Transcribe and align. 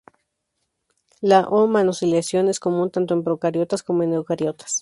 La 1.21 1.41
O-manosilación 1.41 2.47
es 2.47 2.59
común 2.59 2.89
tanto 2.89 3.13
en 3.13 3.23
procariotas 3.23 3.83
como 3.83 4.01
en 4.01 4.13
eucariotas. 4.13 4.79